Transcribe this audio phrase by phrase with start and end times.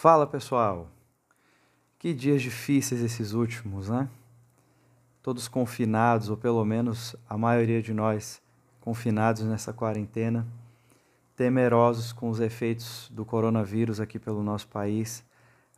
[0.00, 0.86] Fala pessoal!
[1.98, 4.08] Que dias difíceis esses últimos, né?
[5.20, 8.40] Todos confinados, ou pelo menos a maioria de nós
[8.80, 10.46] confinados nessa quarentena,
[11.34, 15.24] temerosos com os efeitos do coronavírus aqui pelo nosso país.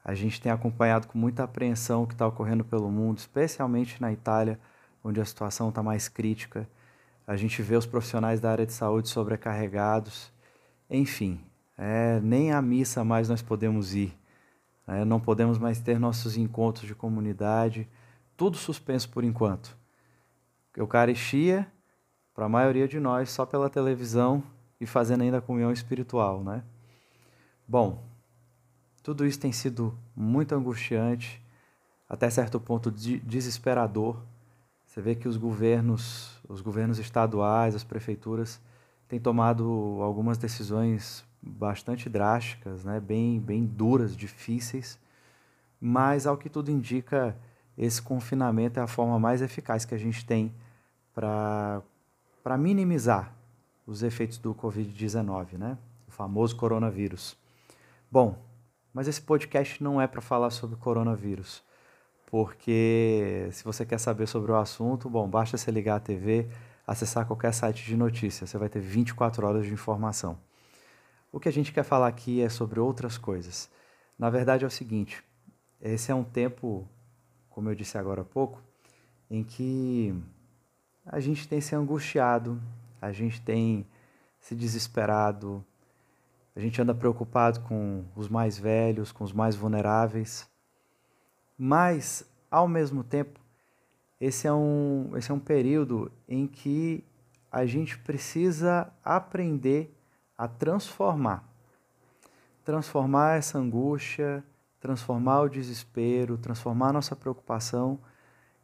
[0.04, 4.12] A gente tem acompanhado com muita apreensão o que está ocorrendo pelo mundo, especialmente na
[4.12, 4.60] Itália,
[5.02, 6.68] onde a situação está mais crítica.
[7.26, 10.30] A gente vê os profissionais da área de saúde sobrecarregados.
[10.90, 11.42] Enfim,
[11.82, 14.14] é, nem à missa mais nós podemos ir.
[14.86, 15.02] Né?
[15.02, 17.88] Não podemos mais ter nossos encontros de comunidade.
[18.36, 19.74] Tudo suspenso por enquanto.
[20.76, 21.66] Eucaristia,
[22.34, 24.42] para a maioria de nós, só pela televisão
[24.78, 26.62] e fazendo ainda a comunhão espiritual, né?
[27.66, 28.04] Bom,
[29.02, 31.42] tudo isso tem sido muito angustiante,
[32.06, 34.22] até certo ponto desesperador.
[34.86, 38.60] Você vê que os governos, os governos estaduais, as prefeituras,
[39.08, 43.00] têm tomado algumas decisões bastante drásticas, né?
[43.00, 44.98] bem, bem duras, difíceis,
[45.80, 47.36] mas ao que tudo indica,
[47.76, 50.54] esse confinamento é a forma mais eficaz que a gente tem
[51.14, 51.82] para
[52.58, 53.34] minimizar
[53.86, 55.78] os efeitos do Covid-19, né?
[56.06, 57.36] o famoso coronavírus.
[58.10, 58.36] Bom,
[58.92, 61.62] mas esse podcast não é para falar sobre coronavírus,
[62.26, 66.48] porque se você quer saber sobre o assunto, bom, basta você ligar a TV,
[66.86, 70.38] acessar qualquer site de notícias, você vai ter 24 horas de informação.
[71.32, 73.70] O que a gente quer falar aqui é sobre outras coisas.
[74.18, 75.22] Na verdade é o seguinte,
[75.80, 76.88] esse é um tempo,
[77.48, 78.60] como eu disse agora há pouco,
[79.30, 80.12] em que
[81.06, 82.60] a gente tem se angustiado,
[83.00, 83.86] a gente tem
[84.40, 85.64] se desesperado,
[86.54, 90.48] a gente anda preocupado com os mais velhos, com os mais vulneráveis.
[91.56, 93.38] Mas, ao mesmo tempo,
[94.20, 97.04] esse é um, esse é um período em que
[97.50, 99.96] a gente precisa aprender
[100.40, 101.44] a transformar.
[102.64, 104.42] Transformar essa angústia,
[104.80, 108.00] transformar o desespero, transformar nossa preocupação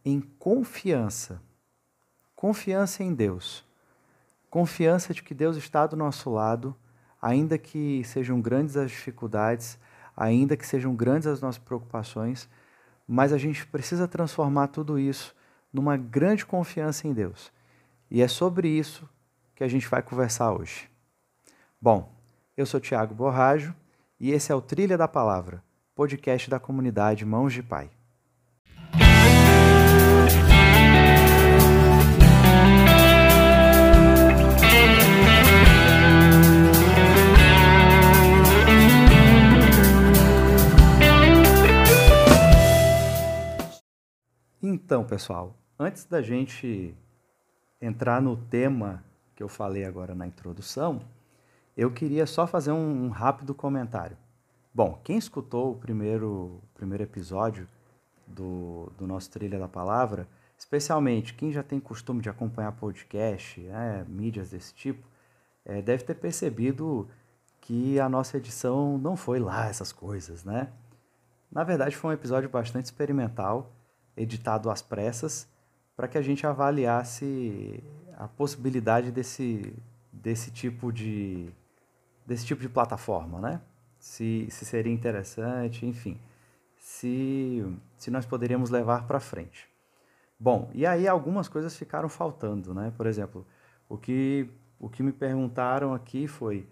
[0.02, 1.42] em confiança.
[2.34, 3.62] Confiança em Deus.
[4.48, 6.74] Confiança de que Deus está do nosso lado
[7.20, 9.78] ainda que sejam grandes as dificuldades,
[10.16, 12.48] ainda que sejam grandes as nossas preocupações,
[13.06, 15.36] mas a gente precisa transformar tudo isso
[15.70, 17.52] numa grande confiança em Deus.
[18.10, 19.06] E é sobre isso
[19.54, 20.88] que a gente vai conversar hoje.
[21.78, 22.10] Bom,
[22.56, 23.74] eu sou Tiago Borrajo
[24.18, 25.62] e esse é o Trilha da Palavra,
[25.94, 27.90] podcast da comunidade Mãos de Pai.
[44.62, 46.96] Então, pessoal, antes da gente
[47.82, 49.04] entrar no tema
[49.36, 51.02] que eu falei agora na introdução,
[51.76, 54.16] eu queria só fazer um, um rápido comentário.
[54.74, 57.68] Bom, quem escutou o primeiro, primeiro episódio
[58.26, 64.04] do, do nosso Trilha da Palavra, especialmente quem já tem costume de acompanhar podcast, né,
[64.08, 65.06] mídias desse tipo,
[65.64, 67.08] é, deve ter percebido
[67.60, 70.68] que a nossa edição não foi lá essas coisas, né?
[71.50, 73.72] Na verdade, foi um episódio bastante experimental
[74.16, 75.48] editado às pressas,
[75.96, 77.82] para que a gente avaliasse
[78.16, 79.74] a possibilidade desse,
[80.12, 81.52] desse tipo de
[82.26, 83.60] desse tipo de plataforma, né?
[83.98, 86.20] Se, se seria interessante, enfim,
[86.76, 87.64] se,
[87.96, 89.68] se nós poderíamos levar para frente.
[90.38, 92.92] Bom, e aí algumas coisas ficaram faltando, né?
[92.96, 93.46] Por exemplo,
[93.88, 96.68] o que, o que me perguntaram aqui foi,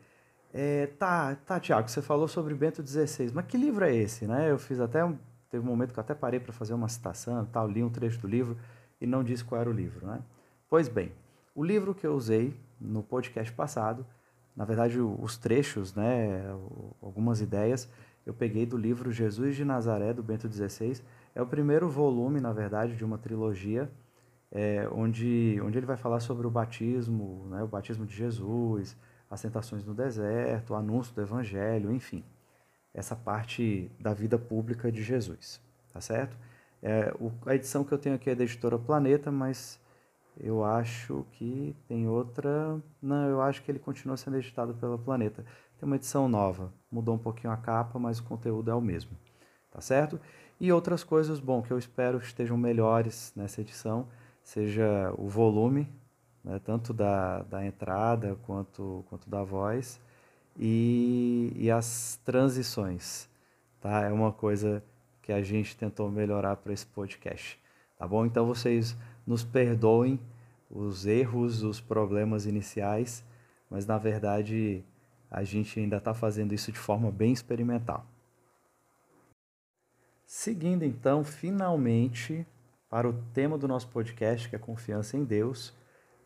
[0.53, 4.51] é, tá, tá, Tiago, você falou sobre Bento XVI, mas que livro é esse, né?
[4.51, 5.17] Eu fiz até um,
[5.55, 8.19] Teve um momento que eu até parei para fazer uma citação, tal, li um trecho
[8.19, 8.59] do livro
[9.01, 10.21] e não disse qual era o livro, né?
[10.69, 11.13] Pois bem,
[11.55, 14.05] o livro que eu usei no podcast passado,
[14.57, 16.45] na verdade os trechos, né,
[17.03, 17.89] algumas ideias,
[18.25, 21.03] eu peguei do livro Jesus de Nazaré do Bento XVI.
[21.35, 23.91] É o primeiro volume, na verdade, de uma trilogia
[24.51, 28.97] é, onde, onde ele vai falar sobre o batismo, né, o batismo de Jesus,
[29.31, 32.25] as tentações no deserto, o anúncio do evangelho, enfim
[32.95, 35.61] essa parte da vida pública de Jesus,
[35.93, 36.39] tá certo?
[36.81, 39.81] É, o, a edição que eu tenho aqui é da editora Planeta, mas
[40.41, 42.81] eu acho que tem outra.
[43.01, 45.45] Não, eu acho que ele continua sendo editado pela Planeta.
[45.79, 49.11] Tem uma edição nova, mudou um pouquinho a capa, mas o conteúdo é o mesmo,
[49.71, 50.21] tá certo?
[50.61, 54.09] E outras coisas, bom, que eu espero que estejam melhores nessa edição,
[54.43, 55.89] seja o volume,
[56.45, 60.01] né, tanto da, da entrada quanto, quanto da voz,
[60.57, 63.29] e, e as transições.
[63.81, 64.03] Tá?
[64.03, 64.83] É uma coisa
[65.21, 67.59] que a gente tentou melhorar para esse podcast.
[67.99, 68.27] Tá bom?
[68.27, 70.19] Então vocês nos perdoem
[70.71, 73.25] os erros, os problemas iniciais,
[73.71, 74.85] mas na verdade
[75.31, 78.07] a gente ainda está fazendo isso de forma bem experimental.
[80.27, 82.47] Seguindo então, finalmente,
[82.89, 85.73] para o tema do nosso podcast, que é confiança em Deus,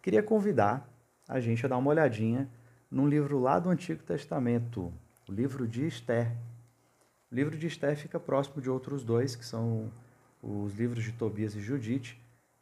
[0.03, 0.89] queria convidar
[1.29, 2.49] a gente a dar uma olhadinha
[2.91, 4.93] num livro lá do Antigo Testamento,
[5.29, 6.35] o livro de Esther.
[7.31, 9.93] O livro de Esther fica próximo de outros dois, que são
[10.43, 12.19] os livros de Tobias e Judite,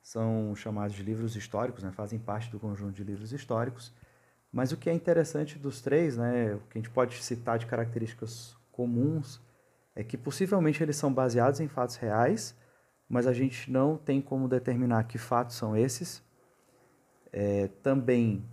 [0.06, 1.90] são chamados de livros históricos, né?
[1.90, 3.92] fazem parte do conjunto de livros históricos.
[4.52, 7.66] Mas o que é interessante dos três, né, o que a gente pode citar de
[7.66, 9.40] características comuns,
[9.96, 12.56] é que possivelmente eles são baseados em fatos reais,
[13.08, 16.22] mas a gente não tem como determinar que fatos são esses.
[17.32, 18.44] É, também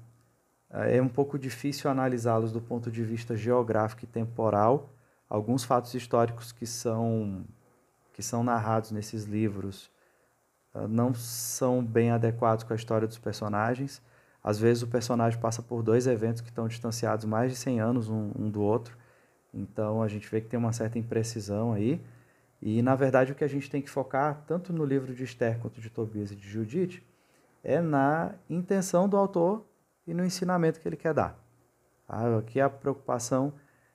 [0.72, 4.90] é um pouco difícil analisá-los do ponto de vista geográfico e temporal.
[5.30, 7.46] Alguns fatos históricos que são,
[8.12, 9.93] que são narrados nesses livros
[10.90, 14.02] não são bem adequados com a história dos personagens.
[14.44, 18.10] Às vezes o personagem passa por dois eventos que estão distanciados mais de 100 anos
[18.10, 18.98] um, um do outro,
[19.54, 22.02] então a gente vê que tem uma certa imprecisão aí.
[22.62, 25.60] E na verdade o que a gente tem que focar, tanto no livro de Esther
[25.60, 27.06] quanto de Tobias e de Judite,
[27.64, 29.66] é na intenção do autor
[30.06, 31.40] e no ensinamento que ele quer dar.
[32.08, 32.38] Tá?
[32.38, 33.54] Aqui a preocupação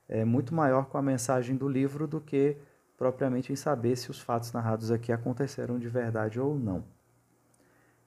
[0.09, 2.57] é muito maior com a mensagem do livro do que
[2.99, 6.85] propriamente em saber se os fatos narrados aqui aconteceram de verdade ou não.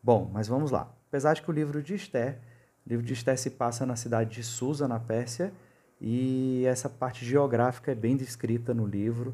[0.04, 0.94] Bom, mas vamos lá.
[1.08, 2.40] Apesar de que o livro de Esther,
[2.86, 5.54] o livro de Esther se passa na cidade de Susa, na Pérsia,
[6.00, 9.34] e essa parte geográfica é bem descrita no livro.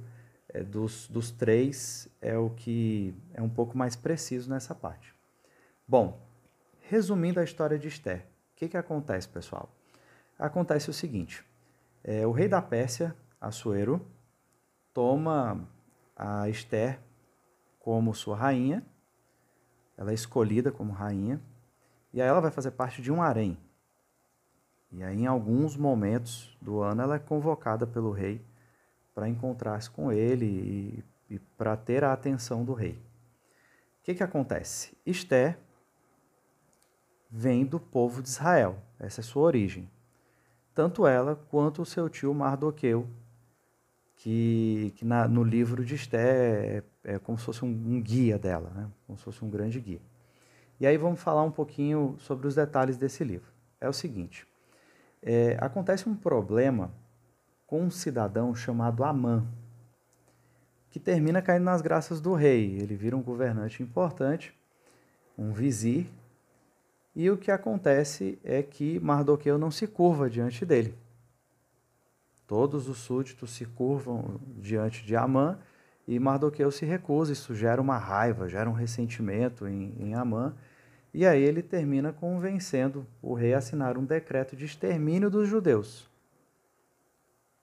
[0.49, 5.13] É, dos, dos três, é o que é um pouco mais preciso nessa parte.
[5.85, 6.21] Bom,
[6.81, 8.19] resumindo a história de Esther,
[8.53, 9.69] o que, que acontece, pessoal?
[10.37, 11.43] Acontece o seguinte:
[12.03, 14.05] é, o rei da Pérsia, Assuero,
[14.97, 15.69] toma
[16.15, 16.99] a Esther
[17.77, 18.83] como sua rainha,
[19.95, 21.39] ela é escolhida como rainha,
[22.11, 23.55] e aí ela vai fazer parte de um harém.
[24.91, 28.43] E aí, em alguns momentos do ano, ela é convocada pelo rei
[29.13, 32.93] para encontrar-se com ele e, e para ter a atenção do rei.
[32.93, 34.97] O que, que acontece?
[35.05, 35.59] Esther
[37.29, 39.91] vem do povo de Israel, essa é sua origem.
[40.73, 43.07] Tanto ela quanto o seu tio Mardoqueu,
[44.17, 48.37] que, que na, no livro de Esther é, é como se fosse um, um guia
[48.37, 48.87] dela, né?
[49.05, 50.01] como se fosse um grande guia.
[50.79, 53.51] E aí vamos falar um pouquinho sobre os detalhes desse livro.
[53.79, 54.47] É o seguinte:
[55.21, 56.91] é, acontece um problema
[57.65, 59.45] com um cidadão chamado Amã,
[60.89, 62.77] que termina caindo nas graças do rei.
[62.79, 64.53] Ele vira um governante importante,
[65.37, 66.07] um vizir,
[67.15, 70.95] e o que acontece é que Mardoqueu não se curva diante dele.
[72.47, 75.59] Todos os súditos se curvam diante de Amã
[76.07, 77.33] e Mardoqueu se recusa.
[77.33, 80.55] Isso gera uma raiva, gera um ressentimento em, em Amã
[81.13, 86.07] e aí ele termina convencendo o rei a assinar um decreto de extermínio dos judeus.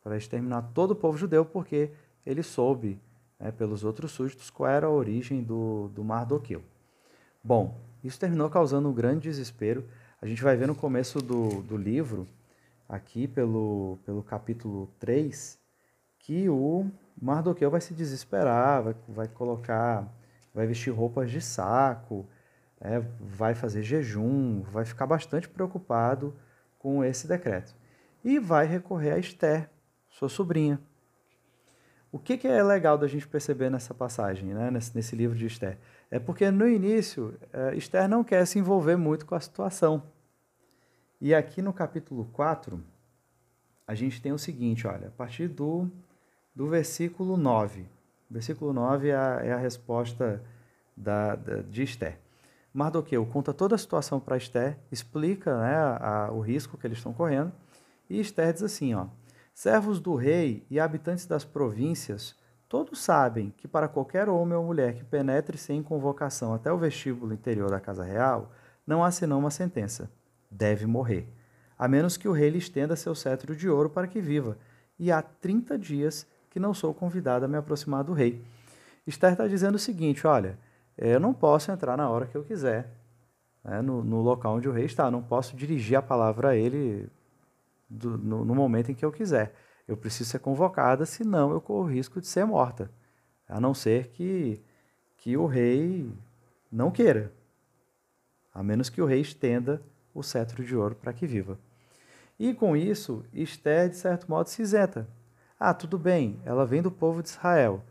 [0.02, 1.90] Para exterminar todo o povo judeu, porque
[2.26, 2.98] ele soube,
[3.38, 6.62] né, pelos outros súditos, qual era a origem do, do Mardoqueu.
[7.42, 9.84] Bom, isso terminou causando um grande desespero.
[10.20, 12.26] A gente vai ver no começo do, do livro,
[12.88, 15.58] aqui pelo, pelo capítulo 3,
[16.18, 16.90] que o
[17.20, 20.08] Mardoqueu vai se desesperar, vai, vai colocar,
[20.54, 22.26] vai vestir roupas de saco,
[22.80, 26.34] é, vai fazer jejum, vai ficar bastante preocupado
[26.78, 27.74] com esse decreto.
[28.22, 29.70] E vai recorrer a Esther,
[30.08, 30.80] sua sobrinha.
[32.12, 35.46] O que, que é legal da gente perceber nessa passagem, né, nesse, nesse livro de
[35.46, 35.78] Esther?
[36.10, 40.02] É porque no início, é, Esther não quer se envolver muito com a situação.
[41.24, 42.78] E aqui no capítulo 4,
[43.86, 45.90] a gente tem o seguinte, olha, a partir do,
[46.54, 47.86] do versículo 9.
[48.28, 50.44] versículo 9 é a, é a resposta
[50.94, 52.18] da, da, de Esther.
[52.74, 56.98] Mardoqueu conta toda a situação para Esther, explica né, a, a, o risco que eles
[56.98, 57.50] estão correndo,
[58.10, 59.06] e Esther diz assim: ó,
[59.54, 62.36] servos do rei e habitantes das províncias,
[62.68, 67.32] todos sabem que para qualquer homem ou mulher que penetre sem convocação até o vestíbulo
[67.32, 68.52] interior da casa real,
[68.86, 70.10] não há senão uma sentença:
[70.54, 71.28] deve morrer,
[71.78, 74.56] a menos que o rei lhe estenda seu cetro de ouro para que viva,
[74.98, 78.42] e há 30 dias que não sou convidado a me aproximar do rei.
[79.06, 80.56] Esther está dizendo o seguinte: olha
[80.96, 82.88] eu não posso entrar na hora que eu quiser,
[83.64, 85.10] né, no, no, local onde o rei está.
[85.10, 87.08] Não posso dirigir a palavra a ele
[87.90, 89.54] do, no, no, momento em que eu quiser.
[89.88, 92.90] Eu preciso ser convocada, senão eu corro o risco de ser morta.
[93.48, 94.62] A não ser que,
[95.16, 96.10] que o rei
[96.70, 97.32] não queira.
[98.54, 99.82] A menos que o rei estenda
[100.14, 101.58] o cetro de ouro para que viva.
[102.38, 105.08] E com isso, Esther, de certo modo, se isenta.
[105.58, 107.82] Ah, tudo bem, ela vem do povo de Israel.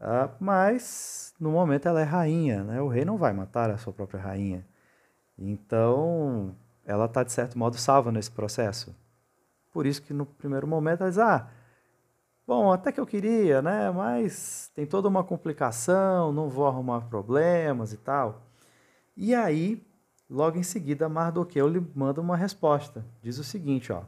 [0.00, 2.80] Ah, mas, no momento, ela é rainha, né?
[2.80, 4.66] O rei não vai matar a sua própria rainha.
[5.38, 8.94] Então, ela está, de certo modo, salva nesse processo.
[9.72, 11.50] Por isso que, no primeiro momento, ela diz, ah,
[12.48, 13.90] Bom, até que eu queria, né?
[13.90, 18.40] Mas tem toda uma complicação, não vou arrumar problemas e tal.
[19.14, 19.86] E aí,
[20.28, 23.04] logo em seguida, Mardoqueu lhe manda uma resposta.
[23.22, 24.02] Diz o seguinte, ó: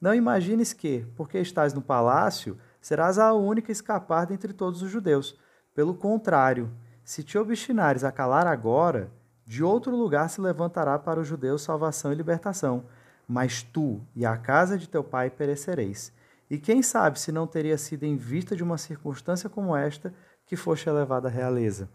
[0.00, 5.38] Não imagines que, porque estás no palácio, serás a única escapada entre todos os judeus.
[5.74, 6.70] Pelo contrário,
[7.02, 9.10] se te obstinares a calar agora,
[9.46, 12.84] de outro lugar se levantará para os judeus salvação e libertação,
[13.28, 16.12] mas tu e a casa de teu pai perecereis.
[16.50, 20.14] E quem sabe se não teria sido em vista de uma circunstância como esta
[20.46, 21.88] que foste elevada à realeza.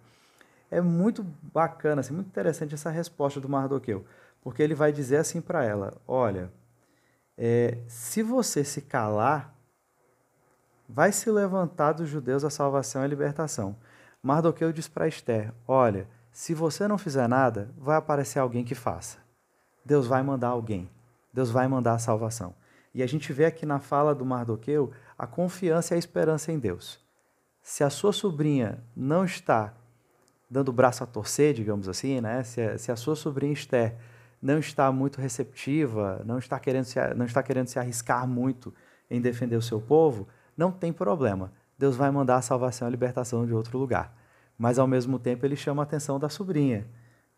[0.71, 4.05] É muito bacana, assim, muito interessante essa resposta do Mardoqueu,
[4.41, 6.51] porque ele vai dizer assim para ela: Olha,
[7.37, 9.55] é, se você se calar,
[10.87, 13.75] vai se levantar dos judeus a salvação e a libertação.
[14.21, 19.17] Mardoqueu diz para Esther: Olha, se você não fizer nada, vai aparecer alguém que faça.
[19.83, 20.89] Deus vai mandar alguém.
[21.33, 22.53] Deus vai mandar a salvação.
[22.93, 26.59] E a gente vê aqui na fala do Mardoqueu a confiança e a esperança em
[26.59, 26.99] Deus.
[27.61, 29.73] Se a sua sobrinha não está
[30.49, 32.43] dando braço a torcer, digamos assim, né?
[32.43, 33.95] se, a, se a sua sobrinha Esther
[34.41, 38.73] não está muito receptiva, não está, querendo se, não está querendo se arriscar muito
[39.09, 40.27] em defender o seu povo,
[40.57, 41.51] não tem problema.
[41.77, 44.13] Deus vai mandar a salvação e a libertação de outro lugar.
[44.57, 46.85] Mas ao mesmo tempo ele chama a atenção da sobrinha.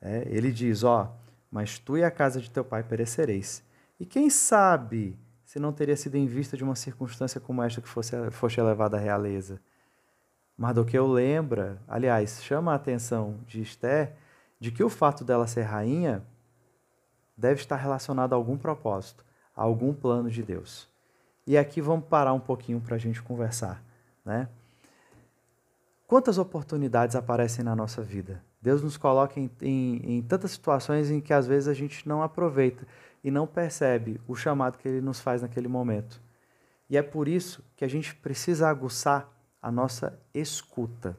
[0.02, 1.16] É, ele diz: Ó,
[1.52, 3.64] mas tu e a casa de teu pai perecereis.
[4.00, 5.20] E quem sabe
[5.52, 8.96] se não teria sido em vista de uma circunstância como esta que fosse, fosse elevada
[8.96, 9.60] à realeza.
[10.62, 14.14] Mardoqueu lembra, aliás, chama a atenção de Esther
[14.60, 16.24] de que o fato dela ser rainha
[17.36, 19.26] deve estar relacionado a algum propósito,
[19.56, 20.88] a algum plano de Deus.
[21.48, 23.84] E aqui vamos parar um pouquinho para a gente conversar.
[24.24, 24.48] Né?
[26.06, 28.44] Quantas oportunidades aparecem na nossa vida?
[28.62, 32.22] Deus nos coloca em, em, em tantas situações em que às vezes a gente não
[32.22, 32.86] aproveita
[33.24, 36.22] e não percebe o chamado que ele nos faz naquele momento.
[36.88, 39.28] E é por isso que a gente precisa aguçar
[39.62, 41.18] a nossa escuta.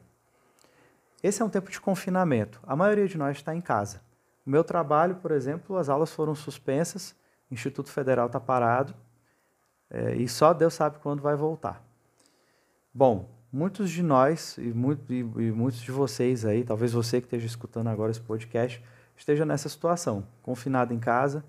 [1.21, 2.59] Esse é um tempo de confinamento.
[2.63, 4.01] A maioria de nós está em casa.
[4.45, 7.15] O meu trabalho, por exemplo, as aulas foram suspensas,
[7.49, 8.93] o Instituto Federal está parado
[9.89, 11.81] é, e só Deus sabe quando vai voltar.
[12.93, 17.27] Bom, muitos de nós e, muito, e, e muitos de vocês aí, talvez você que
[17.27, 18.83] esteja escutando agora esse podcast,
[19.15, 21.45] esteja nessa situação, confinado em casa,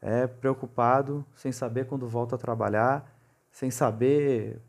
[0.00, 3.10] é preocupado, sem saber quando volta a trabalhar,
[3.50, 4.60] sem saber,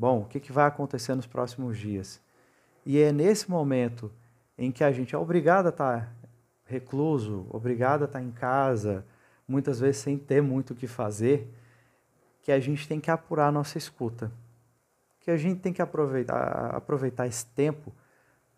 [0.00, 2.20] bom, o que, que vai acontecer nos próximos dias.
[2.84, 4.10] E é nesse momento
[4.56, 6.14] em que a gente é obrigado a estar
[6.64, 9.04] recluso, obrigado a estar em casa,
[9.46, 11.52] muitas vezes sem ter muito o que fazer,
[12.42, 14.32] que a gente tem que apurar a nossa escuta.
[15.20, 17.92] Que a gente tem que aproveitar, aproveitar esse tempo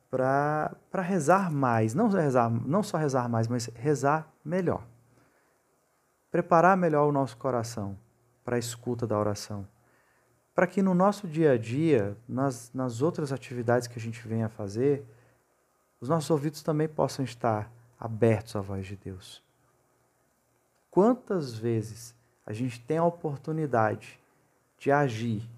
[0.08, 4.86] para rezar mais, não, rezar, não só rezar mais, mas rezar melhor
[6.32, 7.96] preparar melhor o nosso coração
[8.42, 9.68] para a escuta da oração.
[10.54, 14.46] Para que no nosso dia a dia, nas, nas outras atividades que a gente venha
[14.46, 15.04] a fazer,
[16.00, 19.42] os nossos ouvidos também possam estar abertos à voz de Deus.
[20.90, 24.18] Quantas vezes a gente tem a oportunidade
[24.76, 25.48] de agir,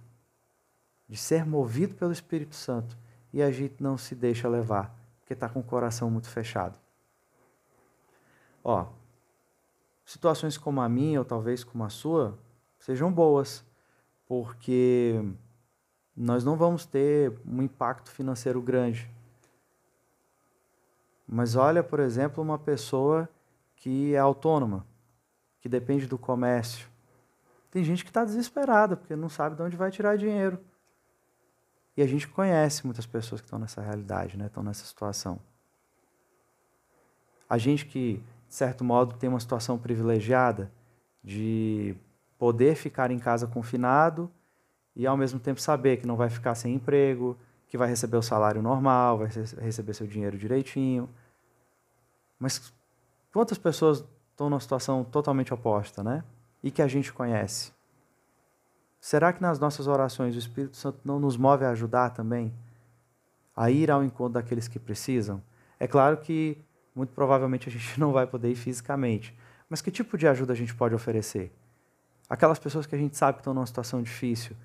[1.08, 2.96] de ser movido pelo Espírito Santo
[3.32, 6.78] e a gente não se deixa levar, porque está com o coração muito fechado?
[8.62, 8.86] Ó,
[10.04, 12.38] situações como a minha, ou talvez como a sua,
[12.78, 13.64] sejam boas,
[14.26, 15.22] porque
[16.16, 19.10] nós não vamos ter um impacto financeiro grande.
[21.26, 23.28] Mas olha, por exemplo, uma pessoa
[23.76, 24.86] que é autônoma,
[25.60, 26.88] que depende do comércio.
[27.70, 30.58] Tem gente que está desesperada porque não sabe de onde vai tirar dinheiro.
[31.96, 34.46] E a gente conhece muitas pessoas que estão nessa realidade, né?
[34.46, 35.38] estão nessa situação.
[37.48, 38.22] A gente que
[38.54, 40.70] de certo modo, tem uma situação privilegiada
[41.24, 41.96] de
[42.44, 44.30] poder ficar em casa confinado
[44.94, 48.22] e, ao mesmo tempo, saber que não vai ficar sem emprego, que vai receber o
[48.22, 49.28] salário normal, vai
[49.62, 51.08] receber seu dinheiro direitinho.
[52.38, 52.70] Mas
[53.32, 56.22] quantas pessoas estão numa situação totalmente oposta, né?
[56.62, 57.72] E que a gente conhece?
[59.00, 62.52] Será que nas nossas orações o Espírito Santo não nos move a ajudar também?
[63.56, 65.42] A ir ao encontro daqueles que precisam?
[65.80, 66.58] É claro que
[66.94, 69.34] muito provavelmente a gente não vai poder ir fisicamente.
[69.66, 71.50] Mas que tipo de ajuda a gente pode oferecer?
[72.28, 74.56] Aquelas pessoas que a gente sabe que estão numa situação difícil,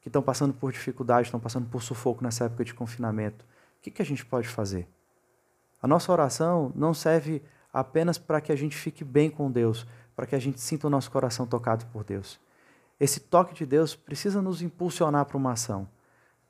[0.00, 3.44] que estão passando por dificuldade, estão passando por sufoco nessa época de confinamento,
[3.78, 4.88] o que, que a gente pode fazer?
[5.80, 10.26] A nossa oração não serve apenas para que a gente fique bem com Deus, para
[10.26, 12.40] que a gente sinta o nosso coração tocado por Deus.
[12.98, 15.88] Esse toque de Deus precisa nos impulsionar para uma ação,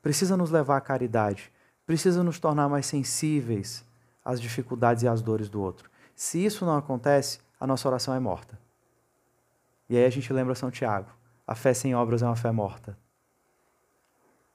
[0.01, 1.51] precisa nos levar à caridade,
[1.85, 3.85] precisa nos tornar mais sensíveis
[4.25, 5.89] as dificuldades e as dores do outro.
[6.15, 8.59] Se isso não acontece, a nossa oração é morta.
[9.89, 11.09] E aí a gente lembra São Tiago:
[11.47, 12.97] a fé sem obras é uma fé morta.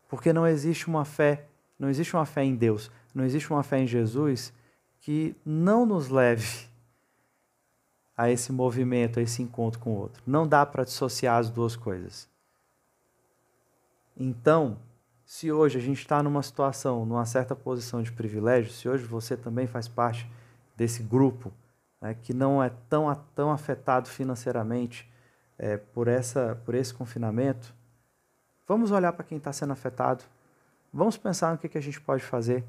[0.09, 1.47] Porque não existe uma fé,
[1.79, 4.53] não existe uma fé em Deus, não existe uma fé em Jesus
[5.01, 6.69] que não nos leve
[8.17, 10.23] a esse movimento, a esse encontro com o outro.
[10.27, 12.29] Não dá para dissociar as duas coisas.
[14.17, 14.79] Então,
[15.25, 19.37] se hoje a gente está numa situação, numa certa posição de privilégio, se hoje você
[19.37, 20.31] também faz parte
[20.77, 21.53] desse grupo
[22.01, 25.11] né, que não é tão, tão afetado financeiramente
[25.59, 27.75] é, por, essa, por esse confinamento,
[28.67, 30.25] vamos olhar para quem está sendo afetado,
[30.93, 32.65] vamos pensar no que, que a gente pode fazer.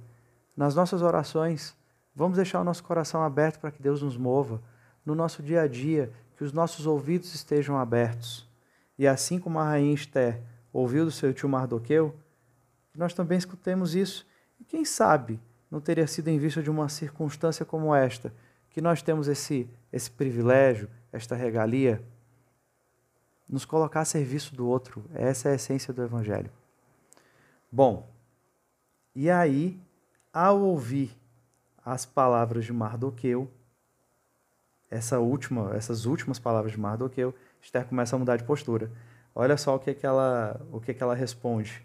[0.56, 1.76] Nas nossas orações,
[2.16, 4.62] vamos deixar o nosso coração aberto para que Deus nos mova.
[5.06, 8.48] No nosso dia a dia, que os nossos ouvidos estejam abertos.
[8.98, 12.16] E assim como a rainha Esther ouviu do seu tio Mardoqueu,
[12.92, 14.26] que nós também escutemos isso.
[14.60, 15.40] E quem sabe
[15.70, 18.34] não teria sido em vista de uma circunstância como esta,
[18.70, 22.02] que nós temos esse, esse privilégio, esta regalia,
[23.48, 25.04] nos colocar a serviço do outro.
[25.14, 26.52] Essa é a essência do Evangelho.
[27.72, 28.10] Bom,
[29.16, 29.80] e aí,
[30.34, 31.16] ao ouvir
[31.84, 33.50] as palavras de Mardoqueu,
[34.90, 38.92] essa última, essas últimas palavras de Mardoqueu, Esther começa a mudar de postura.
[39.34, 41.84] Olha só o que, que, ela, o que, que ela responde.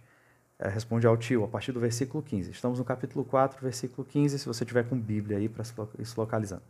[0.58, 2.50] É, responde ao tio, a partir do versículo 15.
[2.50, 5.74] Estamos no capítulo 4, versículo 15, se você tiver com Bíblia aí para se
[6.16, 6.62] localizando.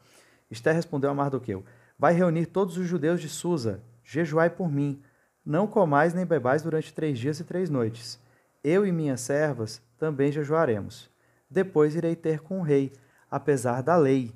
[0.51, 1.65] Esther respondeu a Mardoqueu:
[1.99, 5.01] Vai reunir todos os judeus de Susa, jejuai por mim.
[5.47, 8.19] Não comais nem bebais durante três dias e três noites.
[8.63, 11.09] Eu e minhas servas também jejuaremos.
[11.49, 12.93] Depois irei ter com o rei,
[13.31, 14.35] apesar da lei.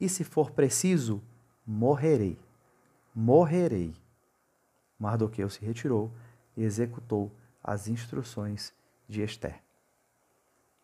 [0.00, 1.22] E se for preciso,
[1.64, 2.36] morrerei.
[3.14, 3.94] Morrerei.
[4.98, 6.10] Mardoqueu se retirou
[6.56, 7.30] e executou
[7.62, 8.72] as instruções
[9.08, 9.60] de Esther.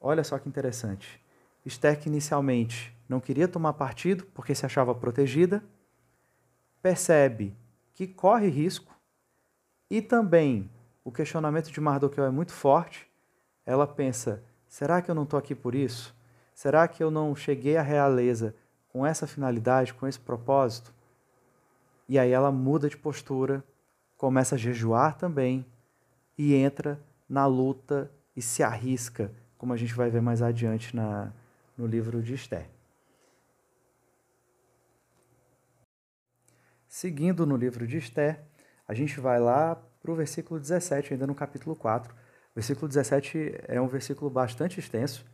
[0.01, 1.21] Olha só que interessante.
[1.67, 5.63] Esther, que inicialmente não queria tomar partido porque se achava protegida,
[6.81, 7.57] percebe
[7.99, 8.97] que corre risco
[9.91, 10.71] e também
[11.05, 13.11] o questionamento de Mardoqueu é muito forte.
[13.67, 16.15] Ela pensa: será que eu não estou aqui por isso?
[16.55, 18.55] Será que eu não cheguei à realeza
[18.87, 20.95] com essa finalidade, com esse propósito?
[22.09, 23.65] E aí ela muda de postura
[24.17, 25.67] começa a jejuar também
[26.39, 31.33] e entra na luta e se arrisca, como a gente vai ver mais adiante na,
[31.77, 32.69] no livro de Esther.
[36.89, 38.41] Seguindo no livro de Esther,
[38.89, 42.11] a gente vai lá para o versículo 17, ainda no capítulo 4.
[42.13, 42.17] O
[42.55, 45.27] versículo 17 é um versículo bastante extenso.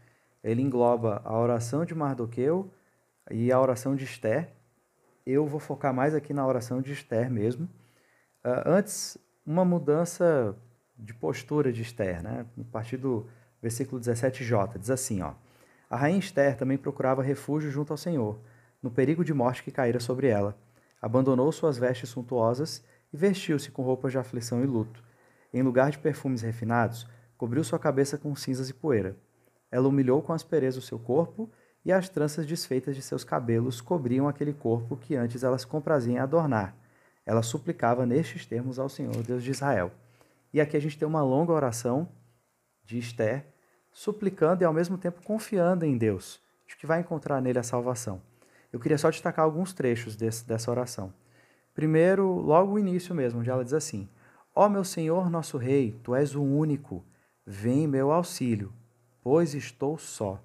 [0.43, 2.73] Ele engloba a oração de Mardoqueu
[3.31, 4.51] e a oração de Esther.
[5.25, 7.67] Eu vou focar mais aqui na oração de Esther mesmo.
[8.45, 10.57] Uh, antes, uma mudança
[10.99, 12.45] de postura de Esther, né?
[12.61, 13.29] a partir do
[13.63, 15.35] versículo 17j, diz assim, ó,
[15.89, 18.41] a rainha Esther também procurava refúgio junto ao Senhor,
[18.83, 20.59] no perigo de morte que caíra sobre ela.
[21.05, 25.03] Abandonou suas vestes suntuosas e vestiu-se com roupas de aflição e luto.
[25.53, 29.17] Em lugar de perfumes refinados, cobriu sua cabeça com cinzas e poeira.
[29.71, 31.51] Ela humilhou com aspereza o seu corpo,
[31.85, 36.15] e as tranças desfeitas de seus cabelos cobriam aquele corpo que antes ela se comprazia
[36.15, 36.75] em adornar
[37.27, 39.91] ela suplicava nestes termos ao Senhor, Deus de Israel.
[40.53, 42.09] E aqui a gente tem uma longa oração
[42.85, 43.47] de Esther,
[43.91, 48.21] suplicando e ao mesmo tempo confiando em Deus, de que vai encontrar nele a salvação.
[48.75, 51.15] Eu queria só destacar alguns trechos desse, dessa oração.
[51.73, 54.09] Primeiro, logo o início mesmo, onde ela diz assim:
[54.53, 57.05] Ó meu Senhor, nosso Rei, tu és o único,
[57.47, 58.73] vem em meu auxílio,
[59.23, 60.43] pois estou só,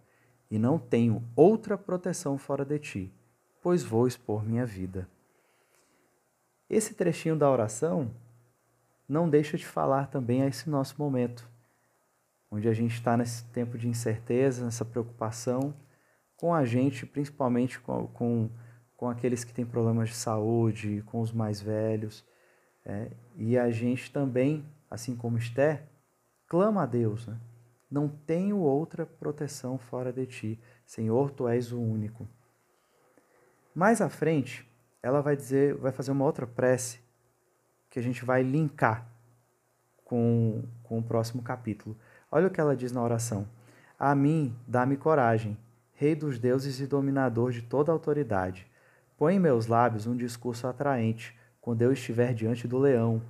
[0.47, 3.13] e não tenho outra proteção fora de ti,
[3.63, 5.09] pois vou expor minha vida.
[6.69, 8.11] Esse trechinho da oração
[9.07, 11.49] não deixa de falar também a esse nosso momento,
[12.51, 15.73] onde a gente está nesse tempo de incerteza, nessa preocupação
[16.39, 18.49] com a gente, principalmente com, com,
[18.95, 22.25] com aqueles que têm problemas de saúde, com os mais velhos.
[22.85, 25.83] É, e a gente também, assim como Esther,
[26.47, 27.37] clama a Deus, né?
[27.91, 30.59] Não tenho outra proteção fora de ti.
[30.85, 32.25] Senhor, tu és o único.
[33.75, 34.65] Mais à frente,
[35.03, 36.99] ela vai dizer, vai fazer uma outra prece
[37.89, 39.05] que a gente vai linkar
[40.05, 41.97] com, com o próximo capítulo.
[42.31, 43.47] Olha o que ela diz na oração:
[43.99, 45.57] A mim dá-me coragem,
[45.99, 48.65] Rei dos deuses e dominador de toda autoridade.
[49.17, 53.21] Põe em meus lábios um discurso atraente quando eu estiver diante do leão.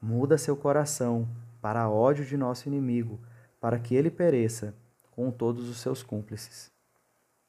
[0.00, 1.26] Muda seu coração
[1.62, 3.18] para ódio de nosso inimigo,
[3.58, 4.74] para que ele pereça
[5.10, 6.70] com todos os seus cúmplices.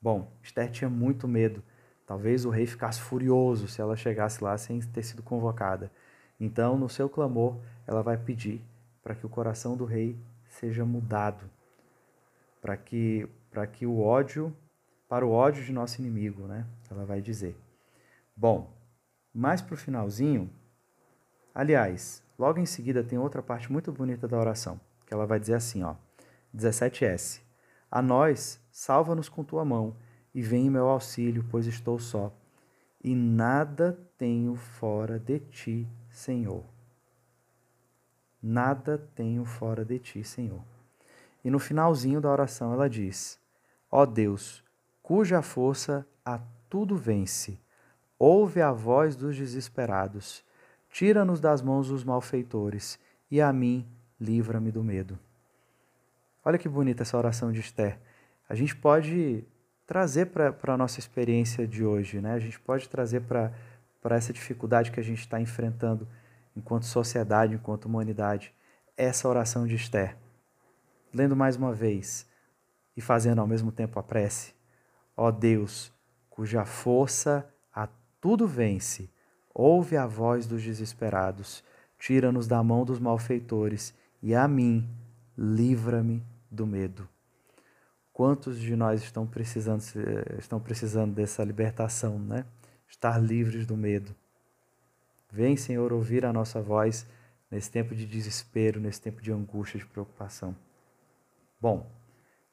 [0.01, 1.61] Bom, Esther tinha muito medo
[2.09, 5.91] Talvez o rei ficasse furioso se ela chegasse lá sem ter sido convocada.
[6.39, 8.63] Então, no seu clamor, ela vai pedir
[9.03, 10.17] para que o coração do rei
[10.49, 11.47] seja mudado,
[12.59, 14.51] para que para que o ódio
[15.09, 16.67] para o ódio de nosso inimigo, né?
[16.89, 17.57] Ela vai dizer.
[18.35, 18.71] Bom,
[19.33, 20.49] mais para o finalzinho,
[21.53, 25.55] aliás, logo em seguida tem outra parte muito bonita da oração, que ela vai dizer
[25.55, 25.95] assim, ó:
[26.55, 27.41] 17s.
[27.89, 29.97] A nós, salva-nos com tua mão,
[30.33, 32.31] e vem em meu auxílio, pois estou só.
[33.03, 36.63] E nada tenho fora de ti, Senhor.
[38.41, 40.63] Nada tenho fora de ti, Senhor.
[41.43, 43.39] E no finalzinho da oração ela diz:
[43.89, 44.63] Ó Deus,
[45.09, 47.59] cuja força a tudo vence,
[48.19, 50.43] ouve a voz dos desesperados,
[50.87, 52.99] tira-nos das mãos dos malfeitores,
[53.31, 53.87] e a mim
[54.21, 55.17] livra-me do medo.
[56.45, 57.97] Olha que bonita essa oração de Esther.
[58.47, 59.43] A gente pode
[59.87, 62.33] trazer para a nossa experiência de hoje, né?
[62.33, 63.51] A gente pode trazer para
[64.15, 66.07] essa dificuldade que a gente está enfrentando
[66.55, 68.53] enquanto sociedade, enquanto humanidade,
[68.95, 70.15] essa oração de Esther.
[71.11, 72.27] Lendo mais uma vez
[72.95, 74.58] e fazendo ao mesmo tempo a prece.
[75.21, 75.91] Ó Deus,
[76.29, 77.89] cuja força a
[78.21, 79.09] tudo vence,
[79.53, 81.61] ouve a voz dos desesperados,
[81.97, 84.89] tira-nos da mão dos malfeitores e a mim
[85.37, 87.05] livra-me do medo.
[88.13, 89.83] Quantos de nós estão precisando,
[90.37, 92.45] estão precisando dessa libertação, né?
[92.87, 94.15] Estar livres do medo.
[95.29, 97.05] Vem, Senhor, ouvir a nossa voz
[97.51, 100.55] nesse tempo de desespero, nesse tempo de angústia, de preocupação.
[101.59, 101.91] Bom,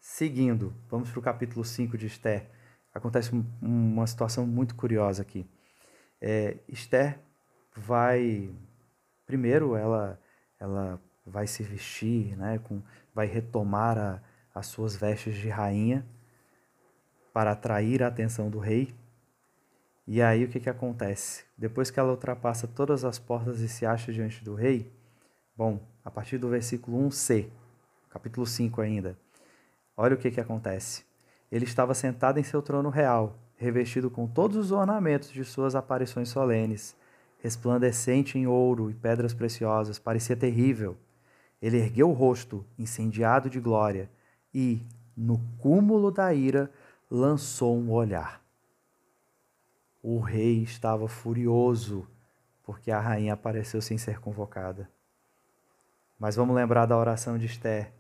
[0.01, 2.56] seguindo, vamos para o capítulo 5 de Esther.
[2.97, 3.31] Acontece
[3.61, 5.47] uma situação muito curiosa aqui.
[6.19, 7.19] É, Esther
[7.77, 8.51] vai,
[9.27, 10.19] primeiro, ela,
[10.59, 12.81] ela vai se vestir, né, com,
[13.15, 14.23] vai retomar a,
[14.55, 16.07] as suas vestes de rainha
[17.35, 18.95] para atrair a atenção do rei.
[20.07, 21.45] E aí o que, que acontece?
[21.55, 24.91] Depois que ela ultrapassa todas as portas e se acha diante do rei,
[25.55, 27.51] bom, a partir do versículo 1c,
[28.09, 29.19] capítulo 5 ainda,
[29.95, 31.05] olha o que, que acontece.
[31.51, 36.29] Ele estava sentado em seu trono real, revestido com todos os ornamentos de suas aparições
[36.29, 36.97] solenes,
[37.39, 40.97] resplandecente em ouro e pedras preciosas, parecia terrível.
[41.61, 44.11] Ele ergueu o rosto, incendiado de glória,
[44.53, 44.85] e,
[45.17, 46.71] no cúmulo da ira,
[47.11, 48.43] lançou um olhar.
[50.03, 52.07] O rei estava furioso
[52.67, 54.91] porque a rainha apareceu sem ser convocada.
[56.19, 57.93] Mas vamos lembrar da oração de Esther.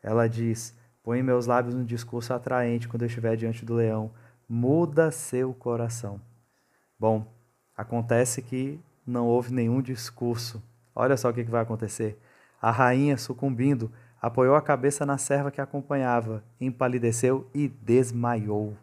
[0.00, 4.10] Ela diz: Põe meus lábios num discurso atraente quando eu estiver diante do leão.
[4.48, 6.20] Muda seu coração.
[6.98, 7.26] Bom,
[7.76, 10.62] acontece que não houve nenhum discurso.
[10.94, 12.18] Olha só o que vai acontecer.
[12.60, 18.76] A rainha, sucumbindo, apoiou a cabeça na serva que a acompanhava, empalideceu e desmaiou.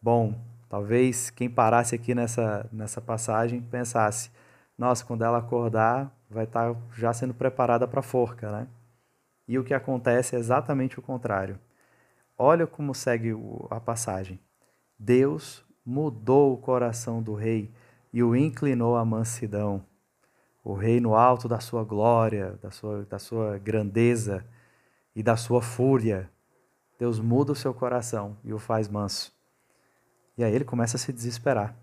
[0.00, 0.34] Bom,
[0.68, 4.30] talvez quem parasse aqui nessa, nessa passagem pensasse:
[4.76, 8.66] nossa, quando ela acordar, vai estar tá já sendo preparada para a forca, né?
[9.46, 11.58] E o que acontece é exatamente o contrário.
[12.38, 13.32] Olha como segue
[13.70, 14.38] a passagem.
[14.98, 17.70] Deus mudou o coração do rei
[18.12, 19.84] e o inclinou à mansidão
[20.64, 24.44] o rei no alto da sua glória, da sua, da sua grandeza
[25.14, 26.30] e da sua fúria.
[26.98, 29.32] Deus muda o seu coração e o faz manso.
[30.38, 31.76] E aí ele começa a se desesperar.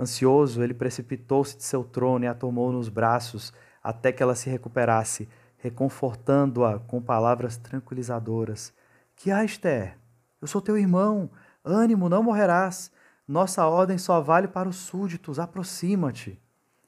[0.00, 4.48] Ansioso, ele precipitou-se de seu trono e a tomou nos braços até que ela se
[4.48, 5.28] recuperasse,
[5.62, 8.74] reconfortando-a com palavras tranquilizadoras.
[9.14, 9.96] Que há, Esther?
[10.40, 11.30] Eu sou teu irmão.
[11.64, 12.90] Ânimo, não morrerás.
[13.26, 15.38] Nossa ordem só vale para os súditos.
[15.38, 16.38] Aproxima-te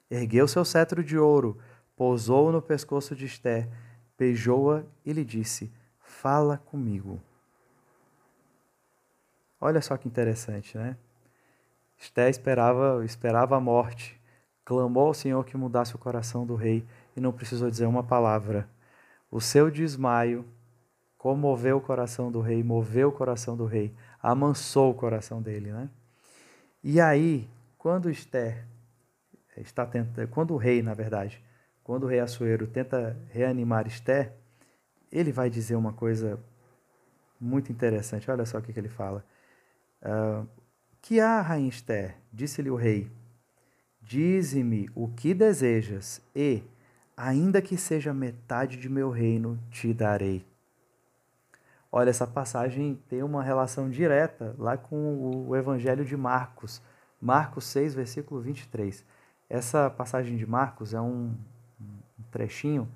[0.09, 1.57] ergueu seu cetro de ouro,
[1.95, 3.69] pousou no pescoço de Esté,
[4.17, 7.21] beijou-a e lhe disse: Fala comigo.
[9.59, 10.97] Olha só que interessante, né?
[11.97, 14.19] Esté esperava, esperava a morte,
[14.65, 16.85] clamou ao Senhor que mudasse o coração do rei
[17.15, 18.69] e não precisou dizer uma palavra.
[19.31, 20.45] O seu desmaio
[21.17, 25.89] comoveu o coração do rei, moveu o coração do rei, amansou o coração dele, né?
[26.83, 28.65] E aí, quando Esther
[29.57, 31.43] está tenta, quando o rei, na verdade,
[31.83, 34.33] quando o rei Assuero tenta reanimar Esté,
[35.11, 36.39] ele vai dizer uma coisa
[37.39, 38.29] muito interessante.
[38.29, 39.25] Olha só o que, que ele fala.
[40.01, 40.47] Uh,
[41.01, 42.15] que há, rainha Esther?
[42.33, 43.11] Disse-lhe o rei.
[44.01, 46.61] Dize-me o que desejas, e,
[47.15, 50.45] ainda que seja metade de meu reino, te darei.
[51.91, 56.81] Olha, essa passagem tem uma relação direta lá com o Evangelho de Marcos,
[57.21, 59.03] Marcos 6, versículo 23.
[59.49, 61.33] Essa passagem de Marcos é um,
[62.35, 62.91] trechinho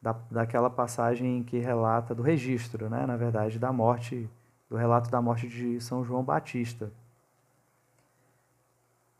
[0.00, 4.28] da, daquela passagem que relata do registro, né, na verdade, da morte,
[4.70, 6.90] do relato da morte de São João Batista.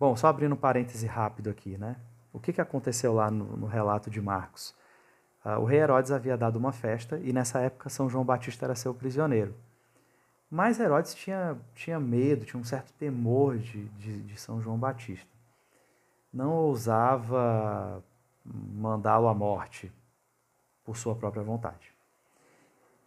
[0.00, 1.96] Bom, só abrindo um parêntese rápido aqui, né?
[2.38, 4.74] O que, que aconteceu lá no, no relato de Marcos?
[5.44, 8.74] Uh, o rei Herodes havia dado uma festa e nessa época São João Batista era
[8.74, 9.54] seu prisioneiro.
[10.50, 15.38] Mas Herodes tinha, tinha medo, tinha um certo temor de, de, de São João Batista
[16.32, 18.02] não ousava
[18.44, 19.92] mandá-lo à morte
[20.84, 21.92] por sua própria vontade.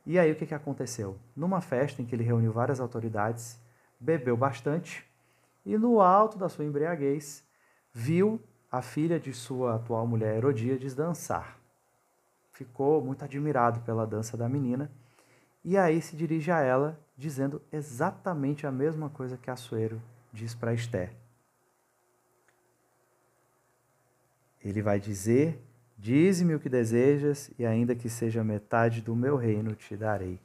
[0.06, 1.18] E aí o que, que aconteceu?
[1.36, 3.60] Numa festa em que ele reuniu várias autoridades,
[4.00, 5.06] bebeu bastante
[5.66, 7.44] e no alto da sua embriaguez
[7.94, 8.42] viu
[8.72, 11.60] a filha de sua atual mulher Herodíades dançar.
[12.52, 14.92] Ficou muito admirado pela dança da menina
[15.64, 20.74] e aí se dirige a ela dizendo exatamente a mesma coisa que Assuero diz para
[20.74, 21.14] Esther.
[24.64, 25.62] Ele vai dizer
[26.02, 30.40] Dize-me o que desejas, e ainda que seja metade do meu reino te darei.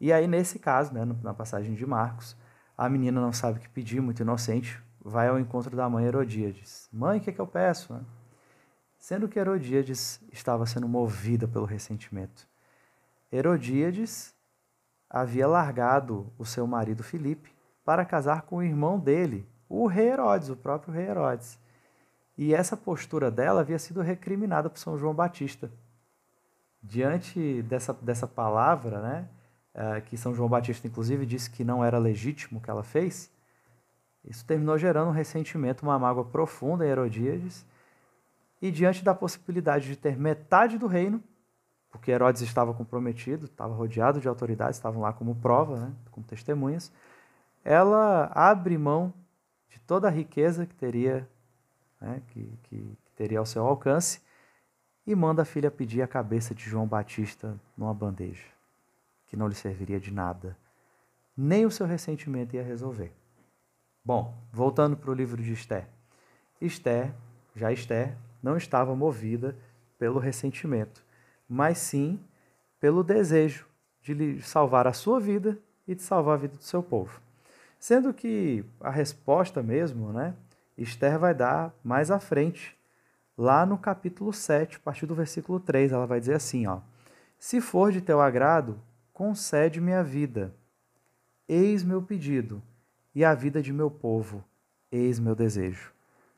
[0.00, 2.34] E aí, nesse caso, né, na passagem de Marcos,
[2.78, 6.88] a menina não sabe o que pedir, muito inocente, vai ao encontro da mãe Herodíades.
[6.92, 7.98] Mãe, o que, é que eu peço?
[8.98, 12.46] Sendo que Herodíades estava sendo movida pelo ressentimento.
[13.32, 14.34] Herodíades
[15.08, 17.50] havia largado o seu marido Filipe
[17.84, 21.58] para casar com o irmão dele, o rei Herodes, o próprio rei Herodes.
[22.36, 25.70] E essa postura dela havia sido recriminada por São João Batista.
[26.82, 29.28] Diante dessa, dessa palavra, né,
[29.74, 33.30] é, que São João Batista, inclusive, disse que não era legítimo o que ela fez,
[34.24, 37.64] isso terminou gerando um ressentimento, uma mágoa profunda em Herodíades.
[38.60, 41.22] E diante da possibilidade de ter metade do reino,
[41.90, 46.92] porque Herodes estava comprometido, estava rodeado de autoridades, estavam lá como prova, né, como testemunhas,
[47.64, 49.12] ela abre mão
[49.68, 51.26] de toda a riqueza que teria
[52.00, 54.20] né, que, que, que teria ao seu alcance,
[55.06, 58.46] e manda a filha pedir a cabeça de João Batista numa bandeja,
[59.26, 60.56] que não lhe serviria de nada.
[61.36, 63.12] Nem o seu ressentimento ia resolver.
[64.12, 65.86] Bom, voltando para o livro de Esther.
[66.60, 67.14] Esther,
[67.54, 69.56] já Esther, não estava movida
[70.00, 71.04] pelo ressentimento,
[71.48, 72.18] mas sim
[72.80, 73.68] pelo desejo
[74.02, 77.20] de lhe salvar a sua vida e de salvar a vida do seu povo.
[77.78, 80.34] Sendo que a resposta mesmo, né,
[80.76, 82.76] Esther vai dar mais à frente,
[83.38, 86.80] lá no capítulo 7, a partir do versículo 3, ela vai dizer assim, ó:
[87.38, 90.52] Se for de teu agrado, concede-me a vida.
[91.48, 92.60] Eis meu pedido,
[93.14, 94.44] e a vida de meu povo,
[94.90, 95.92] eis meu desejo.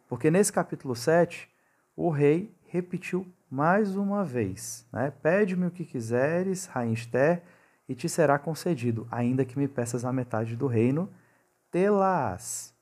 [0.08, 1.48] Porque nesse capítulo 7,
[1.96, 5.12] o rei repetiu mais uma vez, né?
[5.22, 7.42] Pede-me o que quiseres, rainha Esther,
[7.88, 11.10] e te será concedido, ainda que me peças a metade do reino,
[11.70, 12.74] tê-las.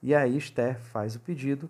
[0.00, 1.68] E aí Esther faz o pedido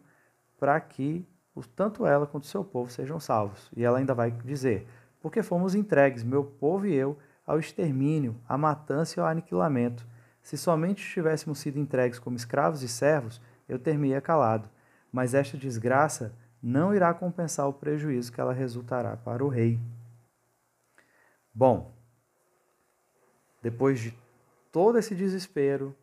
[0.58, 1.26] para que
[1.74, 3.70] tanto ela quanto seu povo sejam salvos.
[3.76, 4.86] E ela ainda vai dizer:
[5.20, 10.06] Porque fomos entregues, meu povo e eu, ao extermínio, à matança e ao aniquilamento.
[10.42, 14.68] Se somente tivéssemos sido entregues como escravos e servos, eu ter-me calado.
[15.12, 19.78] Mas esta desgraça não irá compensar o prejuízo que ela resultará para o rei.
[21.54, 21.92] Bom,
[23.62, 24.14] depois de
[24.70, 25.94] todo esse desespero,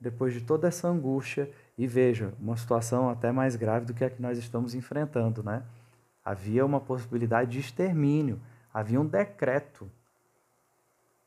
[0.00, 4.10] depois de toda essa angústia, e veja, uma situação até mais grave do que a
[4.10, 5.62] que nós estamos enfrentando, né?
[6.24, 8.40] Havia uma possibilidade de extermínio,
[8.72, 9.90] havia um decreto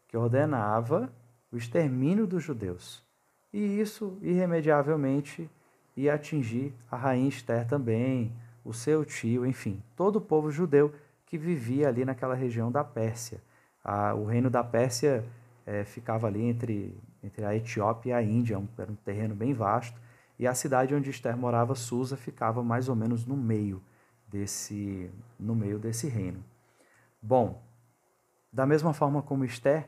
[0.08, 1.12] que ordenava
[1.52, 3.04] o extermínio dos judeus.
[3.52, 5.50] E isso, irremediavelmente,
[5.96, 8.32] ia atingir a rainha Esther também,
[8.64, 10.94] o seu tio, enfim, todo o povo judeu
[11.26, 13.42] que vivia ali naquela região da Pérsia.
[13.84, 15.26] A, o reino da Pérsia
[15.66, 19.54] é, ficava ali entre, entre a Etiópia e a Índia, um, era um terreno bem
[19.54, 20.00] vasto,
[20.38, 23.82] e a cidade onde Esther morava, Susa, ficava mais ou menos no meio
[24.28, 25.10] desse,
[25.40, 26.44] no meio desse reino.
[27.22, 27.62] Bom,
[28.52, 29.88] da mesma forma como Esther,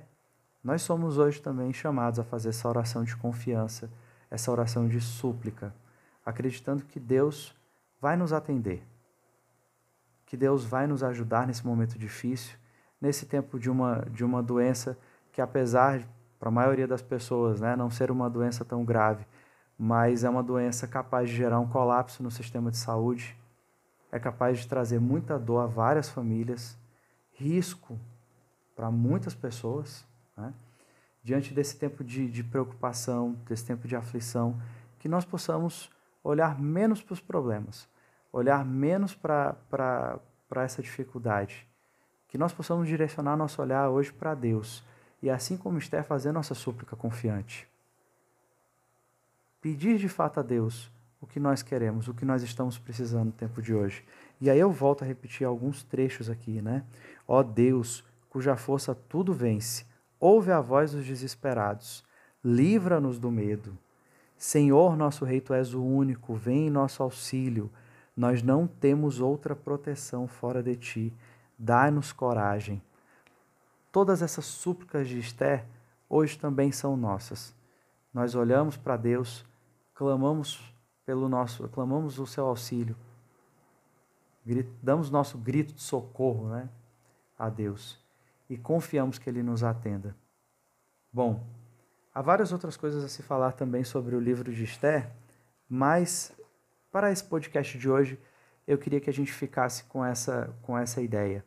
[0.64, 3.90] nós somos hoje também chamados a fazer essa oração de confiança,
[4.32, 5.76] essa oração de súplica,
[6.26, 7.56] acreditando que Deus
[8.00, 8.82] vai nos atender,
[10.26, 12.58] que Deus vai nos ajudar nesse momento difícil,
[13.00, 14.98] nesse tempo de uma, de uma doença
[15.32, 16.08] que, apesar,
[16.40, 19.26] para a maioria das pessoas, né, não ser uma doença tão grave,
[19.78, 23.38] mas é uma doença capaz de gerar um colapso no sistema de saúde,
[24.12, 26.78] é capaz de trazer muita dor a várias famílias,
[27.34, 28.00] risco
[28.76, 30.06] para muitas pessoas.
[30.36, 30.54] Né?
[31.24, 34.60] Diante desse tempo de, de preocupação, desse tempo de aflição,
[35.00, 35.90] que nós possamos
[36.24, 37.88] olhar menos para os problemas,
[38.32, 39.56] olhar menos para
[40.56, 41.68] essa dificuldade,
[42.28, 44.84] que nós possamos direcionar nosso olhar hoje para Deus
[45.22, 47.68] e, assim como Esther, fazer nossa súplica confiante
[49.64, 50.92] pedir de fato a Deus
[51.22, 54.04] o que nós queremos, o que nós estamos precisando no tempo de hoje.
[54.42, 56.84] E aí eu volto a repetir alguns trechos aqui, né?
[57.26, 59.86] Ó Deus, cuja força tudo vence,
[60.24, 62.04] ouve a voz dos desesperados,
[62.44, 63.78] livra-nos do medo.
[64.38, 67.70] Senhor, nosso Rei, tu és o único, vem em nosso auxílio.
[68.16, 71.14] Nós não temos outra proteção fora de ti.
[71.58, 72.82] Dá-nos coragem.
[73.92, 75.66] Todas essas súplicas de Esther
[76.10, 77.54] hoje também são nossas.
[78.14, 79.46] Nós olhamos para Deus
[79.94, 80.74] clamamos
[81.06, 82.96] pelo nosso, clamamos o seu auxílio,
[84.82, 86.70] damos nosso grito de socorro, né,
[87.38, 88.03] a Deus.
[88.54, 90.16] E confiamos que Ele nos atenda.
[91.12, 91.44] Bom,
[92.14, 95.10] há várias outras coisas a se falar também sobre o livro de Esther,
[95.68, 96.32] mas
[96.92, 98.20] para esse podcast de hoje
[98.68, 101.44] eu queria que a gente ficasse com essa, com essa ideia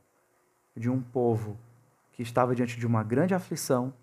[0.77, 1.57] de um povo
[2.13, 3.95] que estava diante de uma grande aflição,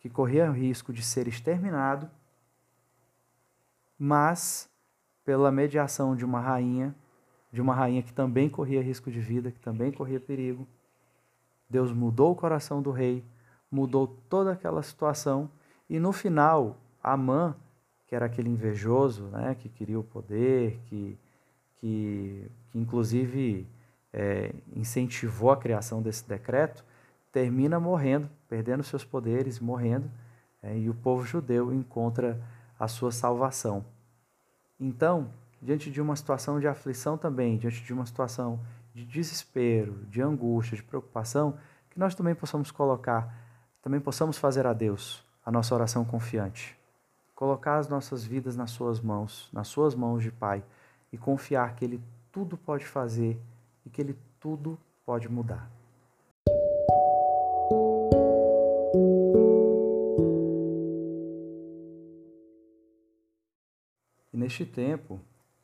[0.00, 2.10] que corria o risco de ser exterminado,
[3.98, 4.70] mas
[5.22, 6.94] pela mediação de uma rainha,
[7.52, 10.66] de uma rainha que também corria risco de vida, que também corria perigo,
[11.68, 13.24] Deus mudou o coração do rei,
[13.70, 15.50] mudou toda aquela situação
[15.88, 17.54] e no final, Amã,
[18.06, 21.18] que era aquele invejoso, né, que queria o poder, que,
[21.76, 23.66] que, que inclusive
[24.12, 26.84] é, incentivou a criação desse decreto,
[27.30, 30.10] termina morrendo, perdendo seus poderes, morrendo,
[30.62, 32.40] é, e o povo judeu encontra
[32.78, 33.84] a sua salvação.
[34.80, 38.60] Então, diante de uma situação de aflição também, diante de uma situação
[38.98, 41.56] de desespero, de angústia, de preocupação,
[41.88, 43.32] que nós também possamos colocar,
[43.80, 46.76] também possamos fazer a Deus a nossa oração confiante.
[47.32, 50.64] Colocar as nossas vidas nas suas mãos, nas suas mãos de Pai,
[51.12, 53.40] e confiar que Ele tudo pode fazer
[53.86, 55.70] e que Ele tudo pode mudar.
[64.32, 65.20] E neste tempo,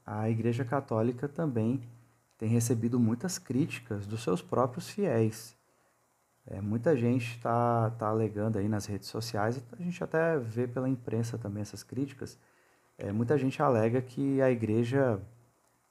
[0.06, 1.82] a Igreja Católica também
[2.44, 5.56] tem recebido muitas críticas dos seus próprios fiéis.
[6.46, 10.68] É, muita gente está tá alegando aí nas redes sociais, e a gente até vê
[10.68, 12.38] pela imprensa também essas críticas.
[12.98, 15.18] É, muita gente alega que a igreja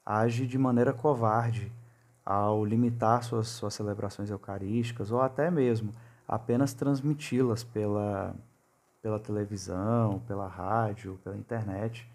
[0.06, 1.72] age de maneira covarde
[2.24, 5.92] ao limitar suas, suas celebrações eucarísticas ou até mesmo
[6.28, 8.36] apenas transmiti-las pela,
[9.02, 12.08] pela televisão, pela rádio, pela internet.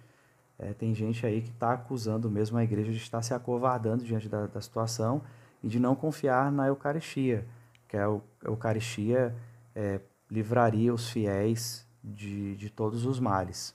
[0.58, 4.28] É, tem gente aí que está acusando mesmo a igreja de estar se acovardando diante
[4.28, 5.22] da, da situação
[5.62, 7.46] e de não confiar na Eucaristia,
[7.86, 8.06] que a
[8.44, 9.34] Eucaristia
[9.74, 13.74] é, livraria os fiéis de, de todos os males.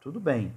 [0.00, 0.54] Tudo bem,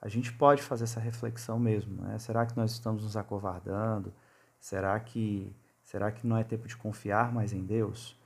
[0.00, 2.02] a gente pode fazer essa reflexão mesmo.
[2.02, 2.18] Né?
[2.18, 4.12] Será que nós estamos nos acovardando?
[4.60, 8.16] Será que, será que não é tempo de confiar mais em Deus?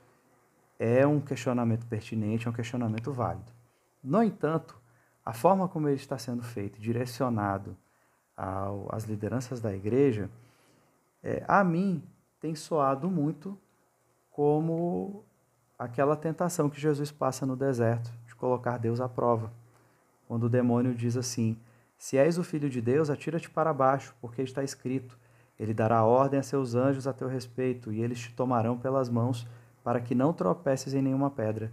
[0.78, 3.50] É um questionamento pertinente, é um questionamento válido.
[4.02, 4.81] No entanto,
[5.24, 7.76] a forma como ele está sendo feito, direcionado
[8.36, 10.28] ao, às lideranças da igreja,
[11.22, 12.02] é, a mim
[12.40, 13.56] tem soado muito
[14.30, 15.24] como
[15.78, 19.52] aquela tentação que Jesus passa no deserto, de colocar Deus à prova.
[20.26, 21.56] Quando o demônio diz assim:
[21.96, 25.16] Se és o filho de Deus, atira-te para baixo, porque está escrito:
[25.58, 29.46] Ele dará ordem a seus anjos a teu respeito, e eles te tomarão pelas mãos,
[29.84, 31.70] para que não tropeces em nenhuma pedra.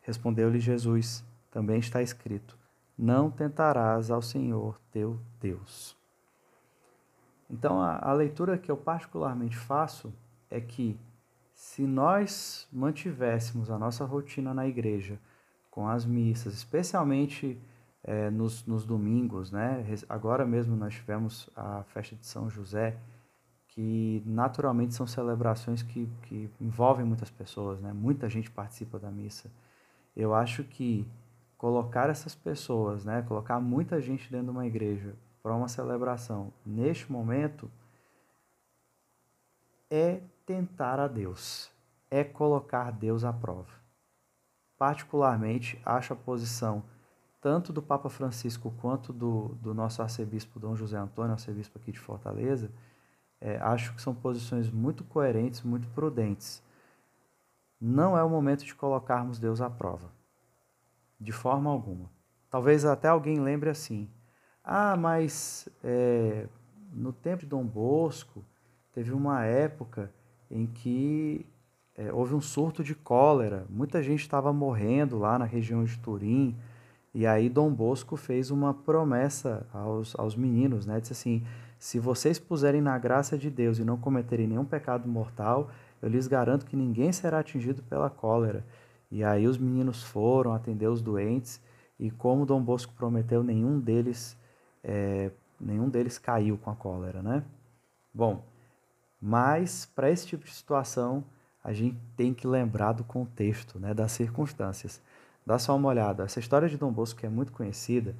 [0.00, 2.57] Respondeu-lhe Jesus: Também está escrito:
[2.98, 5.96] não tentarás ao Senhor teu Deus.
[7.48, 10.12] Então, a, a, leitura que eu particularmente faço
[10.50, 10.98] é que,
[11.54, 15.18] se nós mantivéssemos a nossa rotina na igreja,
[15.70, 17.58] com as missas, especialmente
[18.02, 19.84] é, nos, nos domingos, né?
[20.08, 22.96] agora mesmo nós tivemos a festa de São José,
[23.68, 27.92] que naturalmente são celebrações que, que envolvem muitas pessoas, né?
[27.92, 29.50] muita gente participa da missa.
[30.16, 31.06] Eu acho que
[31.58, 37.10] colocar essas pessoas, né, colocar muita gente dentro de uma igreja para uma celebração neste
[37.10, 37.68] momento
[39.90, 41.70] é tentar a Deus,
[42.10, 43.72] é colocar Deus à prova.
[44.78, 46.84] Particularmente, acho a posição
[47.40, 51.98] tanto do Papa Francisco quanto do, do nosso arcebispo Dom José Antônio, arcebispo aqui de
[51.98, 52.70] Fortaleza,
[53.40, 56.62] é, acho que são posições muito coerentes, muito prudentes.
[57.80, 60.17] Não é o momento de colocarmos Deus à prova.
[61.20, 62.10] De forma alguma.
[62.50, 64.08] Talvez até alguém lembre assim:
[64.62, 66.46] ah, mas é,
[66.92, 68.44] no tempo de Dom Bosco
[68.92, 70.12] teve uma época
[70.50, 71.46] em que
[71.96, 76.56] é, houve um surto de cólera, muita gente estava morrendo lá na região de Turim,
[77.12, 81.00] e aí Dom Bosco fez uma promessa aos, aos meninos, né?
[81.00, 81.44] Disse assim:
[81.78, 85.70] se vocês puserem na graça de Deus e não cometerem nenhum pecado mortal,
[86.00, 88.64] eu lhes garanto que ninguém será atingido pela cólera.
[89.10, 91.60] E aí os meninos foram atender os doentes
[91.98, 94.36] e como Dom Bosco prometeu, nenhum deles
[94.84, 95.30] é,
[95.60, 97.42] nenhum deles caiu com a cólera, né?
[98.14, 98.44] Bom,
[99.20, 101.24] mas para esse tipo de situação
[101.62, 105.02] a gente tem que lembrar do contexto, né, das circunstâncias.
[105.44, 106.22] Dá só uma olhada.
[106.24, 108.14] Essa história de Dom Bosco que é muito conhecida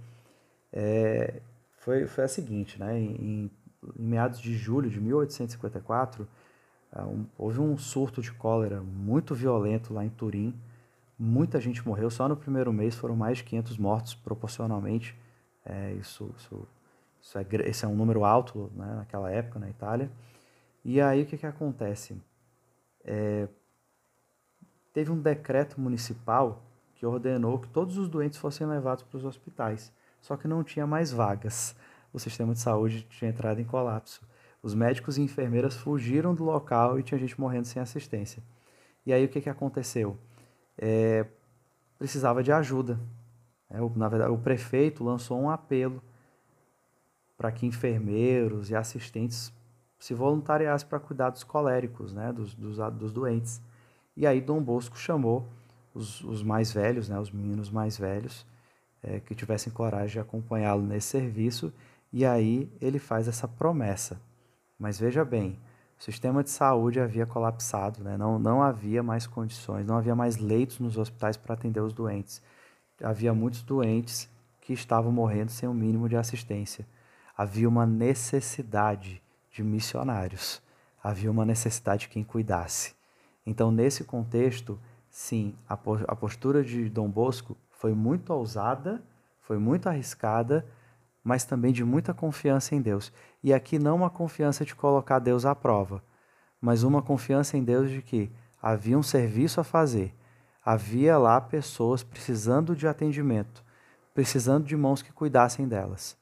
[0.72, 1.40] é,
[1.78, 2.98] foi, foi a seguinte, né?
[2.98, 3.50] Em, em
[3.96, 6.26] meados de julho de 1854
[6.96, 10.54] um, houve um surto de cólera muito violento lá em Turim
[11.18, 12.10] muita gente morreu.
[12.10, 15.16] Só no primeiro mês foram mais de 500 mortos proporcionalmente.
[15.64, 16.68] É, isso, isso,
[17.20, 20.10] isso é, esse é um número alto né, naquela época na Itália.
[20.84, 22.16] E aí o que, que acontece?
[23.04, 23.48] É,
[24.92, 26.62] teve um decreto municipal
[26.94, 30.86] que ordenou que todos os doentes fossem levados para os hospitais, só que não tinha
[30.86, 31.76] mais vagas.
[32.12, 34.20] O sistema de saúde tinha entrado em colapso.
[34.62, 38.42] Os médicos e enfermeiras fugiram do local e tinha gente morrendo sem assistência.
[39.06, 40.18] E aí o que, que aconteceu?
[40.78, 41.26] É,
[41.98, 42.98] precisava de ajuda.
[43.68, 46.02] É, o, na verdade, o prefeito lançou um apelo
[47.36, 49.52] para que enfermeiros e assistentes
[49.98, 53.60] se voluntariassem para cuidar dos coléricos, né, dos, dos, dos doentes.
[54.16, 55.46] E aí Dom Bosco chamou
[55.92, 58.46] os, os mais velhos, né, os meninos mais velhos,
[59.02, 61.72] é, que tivessem coragem de acompanhá-lo nesse serviço,
[62.12, 64.20] e aí ele faz essa promessa.
[64.78, 65.58] Mas veja bem,
[65.98, 68.16] o sistema de saúde havia colapsado, né?
[68.16, 72.40] não, não havia mais condições, não havia mais leitos nos hospitais para atender os doentes.
[73.02, 74.28] Havia muitos doentes
[74.60, 76.86] que estavam morrendo sem o mínimo de assistência.
[77.36, 79.20] Havia uma necessidade
[79.50, 80.62] de missionários,
[81.02, 82.94] havia uma necessidade de quem cuidasse.
[83.44, 84.78] Então, nesse contexto,
[85.10, 89.02] sim, a postura de Dom Bosco foi muito ousada,
[89.40, 90.64] foi muito arriscada,
[91.28, 93.12] mas também de muita confiança em Deus.
[93.44, 96.02] E aqui não uma confiança de colocar Deus à prova,
[96.58, 100.14] mas uma confiança em Deus de que havia um serviço a fazer,
[100.64, 103.62] havia lá pessoas precisando de atendimento,
[104.14, 106.16] precisando de mãos que cuidassem delas.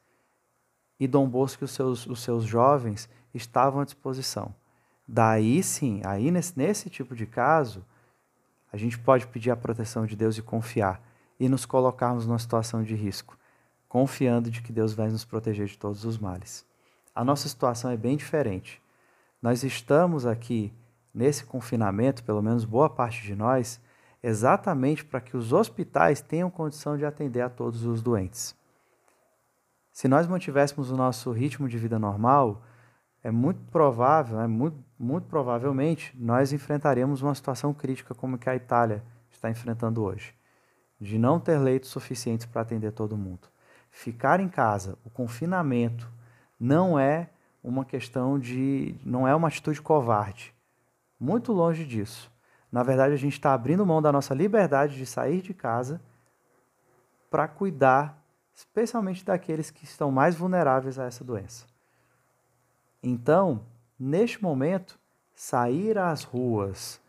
[0.98, 4.52] E Dom Bosco e os seus, os seus jovens estavam à disposição.
[5.07, 7.84] Daí sim, aí nesse, nesse tipo de caso,
[8.72, 11.00] a gente pode pedir a proteção de Deus e confiar
[11.38, 13.38] e nos colocarmos numa situação de risco,
[13.89, 16.66] confiando de que Deus vai nos proteger de todos os males.
[17.14, 18.82] A nossa situação é bem diferente.
[19.41, 20.72] Nós estamos aqui
[21.14, 23.80] nesse confinamento, pelo menos boa parte de nós,
[24.22, 28.55] exatamente para que os hospitais tenham condição de atender a todos os doentes.
[29.93, 32.62] Se nós mantivéssemos o nosso ritmo de vida normal,
[33.22, 38.55] é muito provável, é muito, muito provavelmente, nós enfrentaremos uma situação crítica como que a
[38.55, 40.34] Itália está enfrentando hoje,
[41.01, 43.49] de não ter leitos suficientes para atender todo mundo.
[43.97, 46.07] Ficar em casa, o confinamento,
[46.61, 47.30] não é
[47.64, 48.94] uma questão de.
[49.03, 50.55] não é uma atitude covarde.
[51.18, 52.30] Muito longe disso.
[52.70, 55.99] Na verdade, a gente está abrindo mão da nossa liberdade de sair de casa
[57.30, 58.22] para cuidar,
[58.55, 61.64] especialmente daqueles que estão mais vulneráveis a essa doença.
[63.03, 63.62] Então,
[63.99, 64.99] neste momento,
[65.34, 67.01] sair às ruas,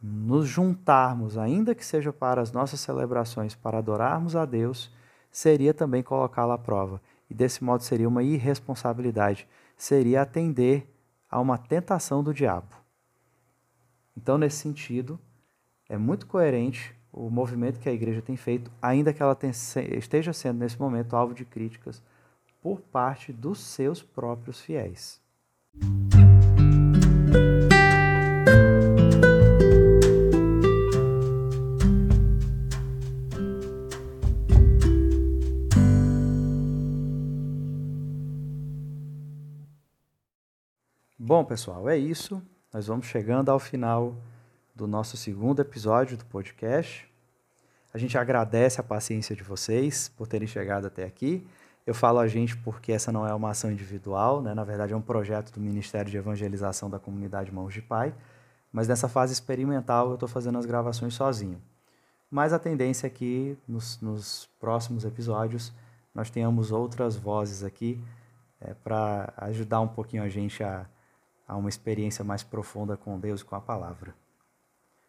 [0.00, 4.88] nos juntarmos, ainda que seja para as nossas celebrações, para adorarmos a Deus,
[5.32, 7.00] seria também colocá-lo à prova.
[7.28, 10.86] E desse modo seria uma irresponsabilidade, seria atender
[11.30, 12.76] a uma tentação do diabo.
[14.14, 15.18] Então, nesse sentido,
[15.88, 19.36] é muito coerente o movimento que a igreja tem feito, ainda que ela
[19.96, 22.02] esteja sendo nesse momento alvo de críticas
[22.62, 25.20] por parte dos seus próprios fiéis.
[41.34, 42.42] Bom, pessoal, é isso.
[42.74, 44.14] Nós vamos chegando ao final
[44.74, 47.10] do nosso segundo episódio do podcast.
[47.90, 51.48] A gente agradece a paciência de vocês por terem chegado até aqui.
[51.86, 54.52] Eu falo a gente porque essa não é uma ação individual, né?
[54.52, 58.12] na verdade é um projeto do Ministério de Evangelização da Comunidade Mãos de Pai,
[58.70, 61.58] mas nessa fase experimental eu estou fazendo as gravações sozinho.
[62.30, 65.72] Mas a tendência é que nos, nos próximos episódios
[66.14, 67.98] nós tenhamos outras vozes aqui
[68.60, 70.84] é, para ajudar um pouquinho a gente a,
[71.46, 74.14] a uma experiência mais profunda com Deus e com a palavra.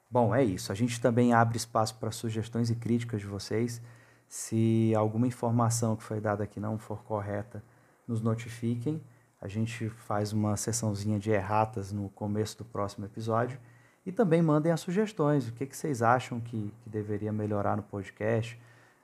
[0.10, 0.72] Bom, é isso.
[0.72, 3.82] A gente também abre espaço para sugestões e críticas de vocês.
[4.28, 7.64] Se alguma informação que foi dada aqui não for correta,
[8.08, 9.02] nos notifiquem.
[9.42, 13.60] A gente faz uma sessãozinha de erratas no começo do próximo episódio.
[14.06, 17.84] E também mandem as sugestões, o que, que vocês acham que, que deveria melhorar no
[17.84, 18.60] podcast,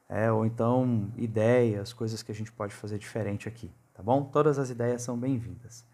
[0.09, 4.23] é, ou então ideias, coisas que a gente pode fazer diferente aqui, tá bom?
[4.25, 5.85] Todas as ideias são bem-vindas.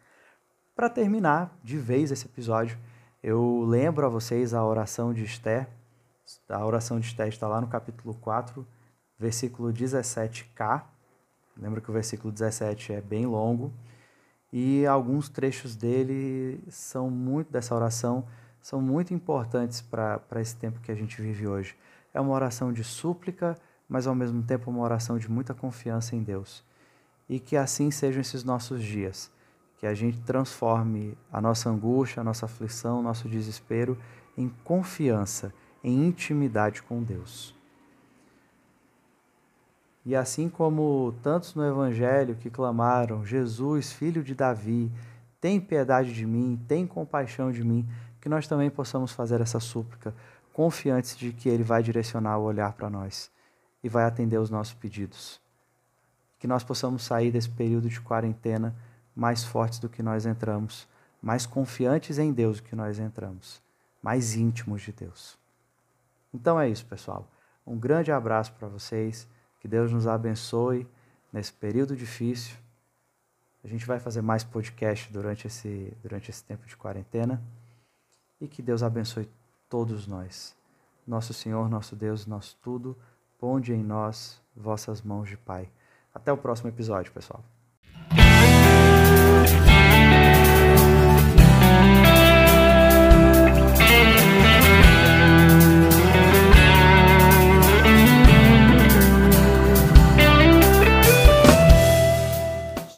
[0.75, 2.77] Para terminar de vez esse episódio,
[3.23, 5.67] eu lembro a vocês a oração de Esther.
[6.49, 8.67] A oração de Esther está lá no capítulo 4,
[9.17, 10.83] versículo 17k.
[11.57, 13.71] Lembra que o versículo 17 é bem longo
[14.51, 18.25] e alguns trechos dele são muito dessa oração
[18.65, 21.75] são muito importantes para esse tempo que a gente vive hoje.
[22.11, 23.55] É uma oração de súplica,
[23.87, 26.63] mas ao mesmo tempo uma oração de muita confiança em Deus.
[27.29, 29.29] E que assim sejam esses nossos dias,
[29.77, 33.97] que a gente transforme a nossa angústia, a nossa aflição, o nosso desespero
[34.37, 35.53] em confiança,
[35.83, 37.55] em intimidade com Deus.
[40.05, 44.91] E assim como tantos no Evangelho que clamaram: Jesus, filho de Davi,
[45.41, 47.87] tem piedade de mim, tem compaixão de mim,
[48.21, 50.13] que nós também possamos fazer essa súplica,
[50.53, 53.31] confiantes de que Ele vai direcionar o olhar para nós
[53.83, 55.39] e vai atender os nossos pedidos.
[56.39, 58.75] Que nós possamos sair desse período de quarentena
[59.15, 60.87] mais fortes do que nós entramos,
[61.21, 63.61] mais confiantes em Deus do que nós entramos,
[64.01, 65.37] mais íntimos de Deus.
[66.33, 67.27] Então é isso, pessoal.
[67.65, 69.27] Um grande abraço para vocês.
[69.59, 70.87] Que Deus nos abençoe
[71.33, 72.55] nesse período difícil.
[73.63, 77.41] A gente vai fazer mais podcast durante esse, durante esse tempo de quarentena.
[78.39, 79.27] E que Deus abençoe
[79.69, 80.55] todos nós.
[81.07, 82.95] Nosso Senhor, nosso Deus, nosso tudo,
[83.39, 85.69] ponde em nós vossas mãos de Pai.
[86.13, 87.54] Até o próximo episódio, pessoal.